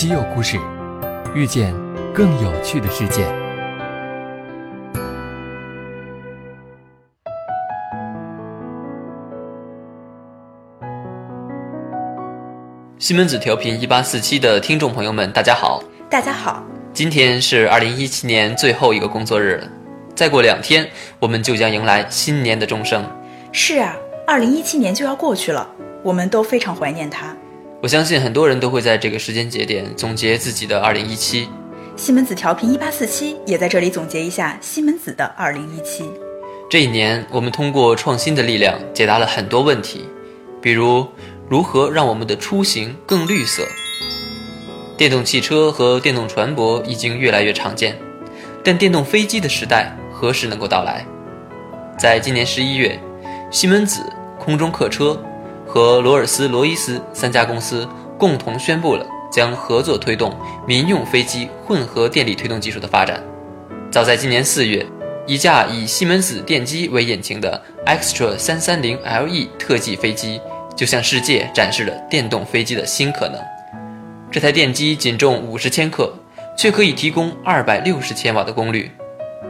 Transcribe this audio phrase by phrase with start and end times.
[0.00, 0.58] 稀有故事，
[1.34, 1.74] 遇见
[2.14, 3.22] 更有趣的世界。
[12.98, 15.84] 西门子调频一八四七的听众朋友们，大家好！
[16.08, 16.64] 大家好，
[16.94, 19.68] 今天是二零一七年最后一个工作日了，
[20.14, 20.88] 再过两天
[21.18, 23.04] 我们就将迎来新年的钟声。
[23.52, 23.94] 是啊，
[24.26, 25.68] 二零一七年就要过去了，
[26.02, 27.36] 我们都非常怀念它。
[27.82, 31.48] 我相信很多人都会在这个时间节点总结自己的二零一七。
[31.96, 36.04] 西门子调频一八四七也在这里总结一下西门子的二零一七。
[36.68, 40.04] 这一年，我们通过创新的力量解答了很多问题，
[40.60, 41.06] 比如
[41.48, 43.66] 如何让我们的出行更绿色。
[44.98, 47.98] 电动汽车和电动船舶已经越来越常见，
[48.62, 51.06] 但电动飞机的时代何时能够到来？
[51.98, 53.00] 在今年十一月，
[53.50, 54.02] 西门子
[54.38, 55.18] 空中客车。
[55.72, 57.88] 和罗尔斯罗伊斯三家公司
[58.18, 63.22] 共同宣布了将合作推动民用飞机混合电力推动技术的发展。
[63.88, 64.84] 早在今年四月，
[65.28, 70.40] 一架以西门子电机为引擎的 Extra 三三零 LE 特技飞机
[70.74, 73.40] 就向世界展示了电动飞机的新可能。
[74.28, 76.12] 这台电机仅重五十千克，
[76.58, 78.90] 却可以提供二百六十千瓦的功率。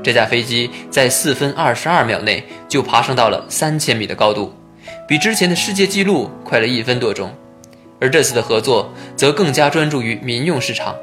[0.02, 4.54] 这架飞机在四分二十二秒内就爬升到了三千米的高度。
[5.10, 7.34] 比之前的世界纪录快了一分多钟，
[8.00, 10.94] 而这次的合作则更加专注于民用市场。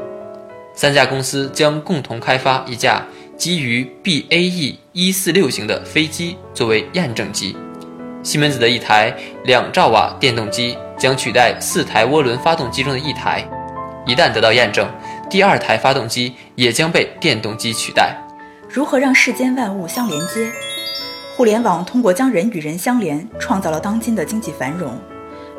[0.74, 3.06] 三家公司将共同开发一架
[3.36, 7.54] 基于 BAE 一四六型的飞机作为验证机。
[8.24, 13.46] 西门子的一台两兆瓦电动机将取代四台涡轮发动机中的一台，
[14.06, 14.90] 一旦得到验证，
[15.30, 18.16] 第二台发动机也将被电动机取代。
[18.70, 20.50] 如何让世间万物相连接？
[21.38, 24.98] 互联网通过将人与人相连，创造了当今的经济繁荣。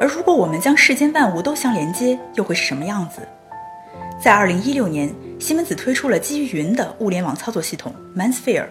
[0.00, 3.20] 而如果我们将世间万物都相连接，又会是什么样子？
[4.20, 8.66] 在二零一六年，西门子推出了基于云的物联网操作系统 ManSphere。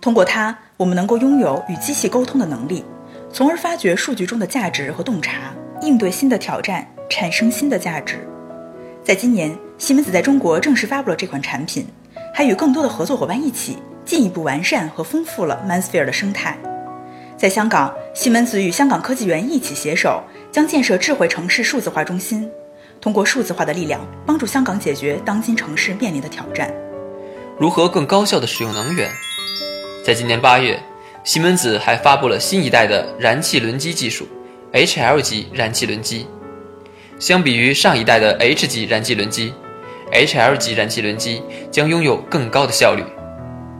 [0.00, 2.82] 通过它，我们能够拥有与机器沟通的能力，
[3.30, 8.26] 从而发掘数据中的价值和洞察，应对新的挑战，产生新的价值。
[9.04, 11.86] 在今年，西门子在中国正式发布了这款产品，
[12.32, 13.76] 还与更多的合作伙伴一起。
[14.08, 16.58] 进一步完善和丰富了 ManSphere 的生态。
[17.36, 22.50] 在香港，西门子与香港科技园一起携手，将建设智慧城市数字化中心，
[23.02, 26.72] 通过数字化的力量，帮助香港解决当今城市面临的挑战。
[27.58, 29.10] 如何更高效地使用能源？
[30.02, 30.80] 在今年八月，
[31.22, 34.26] 西门子还发布了新一代的燃气轮机技术
[34.72, 36.26] ——HL 级燃气轮机。
[37.18, 39.52] 相比于上一代的 H 级燃气轮机
[40.14, 43.04] ，HL 级燃气轮机将拥有更高的效率。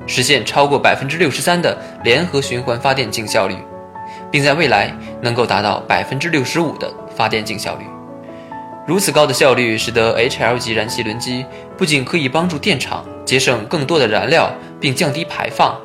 [0.08, 3.54] 实现超过百分之六十三的联合循环发电净效率，
[4.32, 7.84] 并在未来能够达到百分之六十五的发电净效率。
[8.86, 11.44] 如此高的效率，使得 HL 级燃气轮机
[11.76, 15.78] 不仅可以帮助电厂节省更多的燃料并降低排放，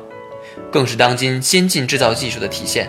[0.72, 2.88] 更是当今先进制造技术的体现。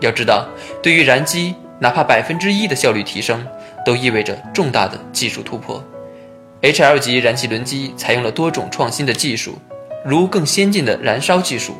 [0.00, 0.46] 要知道，
[0.82, 3.42] 对于燃机，哪怕百分之一的效率提升，
[3.82, 5.82] 都意味着重大的技术突破。
[6.60, 9.58] HL 级燃气轮机采用了多种创新的技术。
[10.08, 11.74] 如更先进的燃烧技术、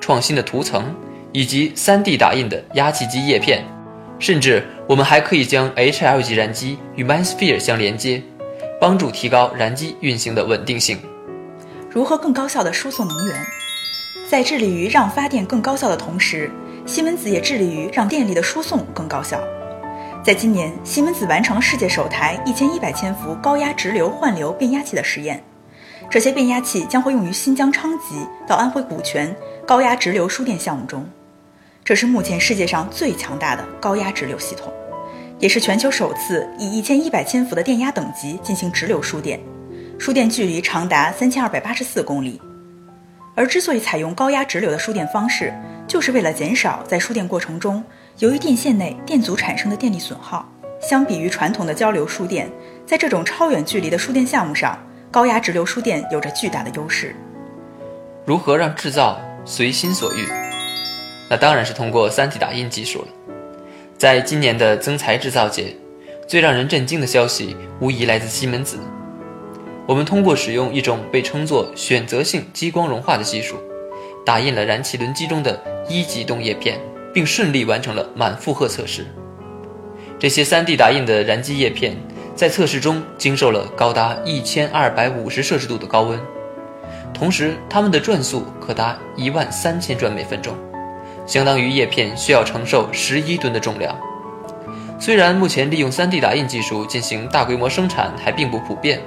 [0.00, 0.94] 创新的涂层
[1.32, 3.62] 以及 3D 打印的压气机叶片，
[4.18, 8.22] 甚至我们还可以将 HL 级燃机与 ManSphere 相连接，
[8.80, 10.98] 帮助提高燃机运行的稳定性。
[11.90, 13.36] 如何更高效地输送能源？
[14.30, 16.50] 在致力于让发电更高效的同时，
[16.86, 19.38] 西门子也致力于让电力的输送更高效。
[20.24, 25.44] 在今年，西门子完成了世界首台1100千伏高压直流换流变压器的实验。
[26.10, 29.34] 这些变压器将会用于新疆昌吉到安徽古泉
[29.66, 31.06] 高压直流输电项目中，
[31.84, 34.72] 这是目前世界上最强大的高压直流系统，
[35.38, 39.38] 也是全球首次以一千一百千伏的电压等级进行直流输电，
[39.98, 42.40] 输电距离长达三千二百八十四公里。
[43.34, 45.52] 而之所以采用高压直流的输电方式，
[45.86, 47.84] 就是为了减少在输电过程中
[48.18, 50.50] 由于电线内电阻产生的电力损耗。
[50.80, 52.50] 相比于传统的交流输电，
[52.86, 54.78] 在这种超远距离的输电项目上。
[55.10, 57.16] 高压直流输电有着巨大的优势。
[58.26, 60.26] 如何让制造随心所欲？
[61.30, 63.08] 那当然是通过 3D 打印技术了。
[63.96, 65.74] 在今年的增材制造节，
[66.26, 68.78] 最让人震惊的消息无疑来自西门子。
[69.86, 73.56] 我们通过使用一种被称作选择性激光融化的技术，
[74.26, 75.58] 打印了燃气轮机中的
[75.88, 76.78] 一级动叶片，
[77.14, 79.06] 并顺利完成了满负荷测试。
[80.18, 81.96] 这些 3D 打印的燃机叶片。
[82.38, 86.20] 在测试中经受了高达一千二百五十摄氏度的高温，
[87.12, 90.56] 同时它们的转速可达一万三千转每分钟，
[91.26, 93.92] 相当于叶片需要承受十一吨的重量。
[95.00, 99.00] 虽然目前利用 3D 打印技术进行大规模生产还并不普遍，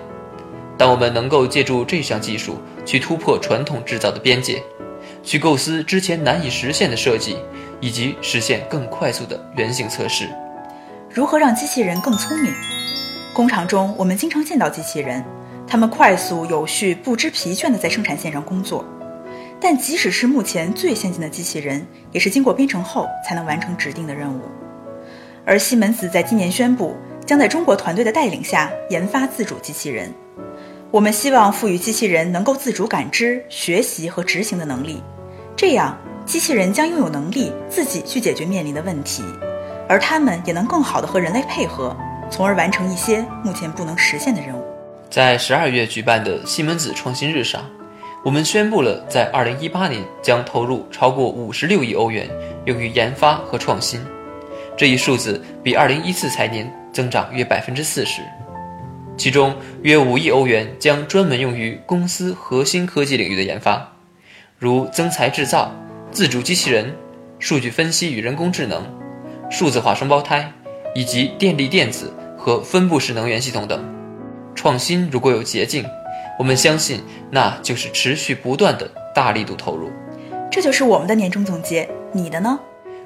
[0.77, 4.61] 但我们能够借助这项技术去突破传统制造的边界，
[5.23, 7.37] 去构思之前难以实现的设计，
[7.79, 10.27] 以及实现更快速的原型测试。
[11.09, 12.51] 如何让机器人更聪明？
[13.33, 15.23] 工厂中，我们经常见到机器人，
[15.65, 18.83] 它们快速、有序、不知疲倦地在生产线上工作。
[19.59, 24.41] 但即使是目前最先进的机器人，也是经过编程后才能完成指定的任务。
[25.45, 30.11] 而西门子在今年宣布，将在中国团队的带领下研发自主机器人。
[30.91, 35.01] 我们希望赋予机器人能够自主感知、学习和执行的能力，
[35.55, 39.23] 这样机器人将拥有能力自己去解决面临的问题，
[39.87, 41.95] 而它们也能更好地和人类配合，
[42.31, 44.63] 从而完成一些目前不能实现的任务。
[45.09, 47.69] 在十二月举办的西门子创新日上，
[48.23, 52.29] 我们宣布了在二零一八年将投入超过五十六亿欧元
[52.65, 53.99] 用于研发和创新。
[54.77, 58.21] 这一数字比二零一四财年增长约百分之四十，
[59.17, 63.85] 其中约五亿欧元将专门用于公司核心科技领域的研发，
[64.57, 65.69] 如增材制造、
[66.09, 66.95] 自主机器人、
[67.37, 68.81] 数据分析与人工智能、
[69.51, 70.49] 数字化双胞胎，
[70.95, 72.11] 以及电力电子
[72.41, 73.79] 和分布式能源系统等。
[74.55, 75.85] 创新如果有捷径，
[76.39, 79.91] 我们相信那就是持续不断的大力度投入。
[80.49, 82.59] 这就是我们的年终总结，你的呢？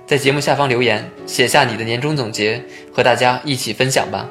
[0.07, 4.25] 在节目下方留言，写下你的年终总结，和大家一起分享吧。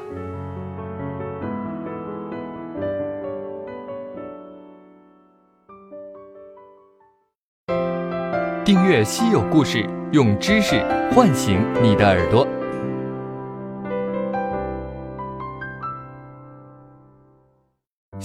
[8.65, 10.83] 订阅稀有故事，用知识
[11.15, 12.49] 唤醒你的耳朵。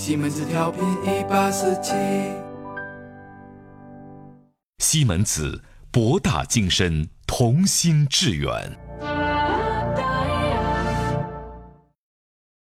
[0.09, 1.93] 西门子调频一八四七。
[4.79, 5.61] 西门子，
[5.91, 7.07] 博大精深。
[7.27, 8.49] 同心致远。